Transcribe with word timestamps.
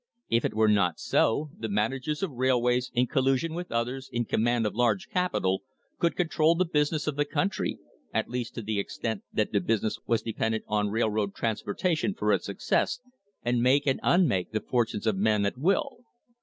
If 0.29 0.45
it 0.45 0.55
were 0.55 0.67
not 0.67 0.97
so, 0.99 1.51
the 1.55 1.69
managers 1.69 2.23
of 2.23 2.31
railways 2.31 2.89
in 2.95 3.05
collusion 3.05 3.53
with 3.53 3.71
others 3.71 4.09
in 4.11 4.25
command 4.25 4.65
of 4.65 4.73
large 4.73 5.07
capital 5.09 5.61
could 5.99 6.15
control 6.15 6.55
the 6.55 6.65
business 6.65 7.05
of 7.05 7.17
the 7.17 7.23
country, 7.23 7.77
at 8.11 8.27
least 8.27 8.55
to 8.55 8.63
the 8.63 8.79
extent 8.79 9.21
that 9.31 9.51
the 9.51 9.61
business 9.61 9.99
was 10.07 10.23
dependent 10.23 10.63
on 10.67 10.67
THE 10.67 10.73
WAR 10.73 10.79
ON 10.79 10.85
THE 10.85 10.91
REBATE 10.91 11.03
railroad 11.13 11.35
transportation 11.35 12.13
for 12.15 12.33
its 12.33 12.47
success, 12.47 12.99
and 13.43 13.61
make 13.61 13.85
and 13.85 13.99
unmake 14.01 14.51
the 14.51 14.61
fortunes 14.61 15.05
of 15.05 15.17
men 15.17 15.45
at 15.45 15.59
will. 15.59 15.99